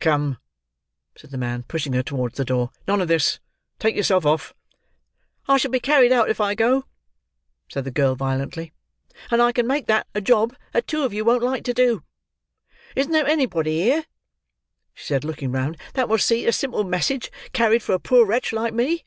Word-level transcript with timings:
"Come!" 0.00 0.36
said 1.16 1.30
the 1.30 1.38
man, 1.38 1.62
pushing 1.62 1.94
her 1.94 2.02
towards 2.02 2.36
the 2.36 2.44
door. 2.44 2.68
"None 2.86 3.00
of 3.00 3.08
this. 3.08 3.40
Take 3.78 3.96
yourself 3.96 4.26
off." 4.26 4.52
"I 5.48 5.56
shall 5.56 5.70
be 5.70 5.80
carried 5.80 6.12
out 6.12 6.28
if 6.28 6.42
I 6.42 6.54
go!" 6.54 6.84
said 7.70 7.84
the 7.84 7.90
girl 7.90 8.14
violently; 8.14 8.74
"and 9.30 9.40
I 9.40 9.50
can 9.50 9.66
make 9.66 9.86
that 9.86 10.06
a 10.14 10.20
job 10.20 10.54
that 10.74 10.86
two 10.86 11.04
of 11.04 11.14
you 11.14 11.24
won't 11.24 11.42
like 11.42 11.64
to 11.64 11.72
do. 11.72 12.04
Isn't 12.94 13.12
there 13.12 13.26
anybody 13.26 13.78
here," 13.82 14.04
she 14.92 15.06
said, 15.06 15.24
looking 15.24 15.50
round, 15.52 15.78
"that 15.94 16.06
will 16.06 16.18
see 16.18 16.44
a 16.44 16.52
simple 16.52 16.84
message 16.84 17.32
carried 17.54 17.82
for 17.82 17.92
a 17.94 17.98
poor 17.98 18.26
wretch 18.26 18.52
like 18.52 18.74
me?" 18.74 19.06